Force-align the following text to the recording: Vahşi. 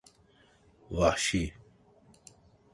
Vahşi. 0.95 1.43